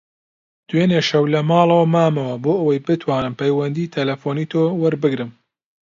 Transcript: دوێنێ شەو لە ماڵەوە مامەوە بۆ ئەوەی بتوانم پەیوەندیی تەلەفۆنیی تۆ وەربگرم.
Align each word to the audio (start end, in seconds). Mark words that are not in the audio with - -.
دوێنێ 0.69 1.01
شەو 1.09 1.25
لە 1.33 1.39
ماڵەوە 1.49 1.85
مامەوە 1.93 2.35
بۆ 2.43 2.53
ئەوەی 2.59 2.83
بتوانم 2.85 3.33
پەیوەندیی 3.39 3.91
تەلەفۆنیی 3.95 4.49
تۆ 4.51 4.61
وەربگرم. 4.81 5.31